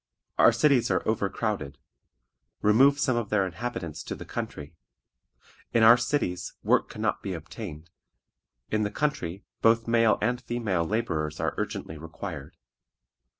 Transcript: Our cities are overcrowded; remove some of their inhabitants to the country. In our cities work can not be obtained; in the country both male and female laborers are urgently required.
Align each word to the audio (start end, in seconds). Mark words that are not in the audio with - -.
Our 0.39 0.51
cities 0.51 0.89
are 0.89 1.07
overcrowded; 1.07 1.77
remove 2.63 2.97
some 2.97 3.15
of 3.15 3.29
their 3.29 3.45
inhabitants 3.45 4.01
to 4.05 4.15
the 4.15 4.25
country. 4.25 4.73
In 5.73 5.83
our 5.83 5.95
cities 5.95 6.55
work 6.63 6.89
can 6.89 7.03
not 7.03 7.21
be 7.21 7.35
obtained; 7.35 7.91
in 8.71 8.81
the 8.81 8.89
country 8.89 9.43
both 9.61 9.87
male 9.87 10.17
and 10.19 10.41
female 10.41 10.85
laborers 10.85 11.39
are 11.39 11.53
urgently 11.55 11.99
required. 11.99 12.57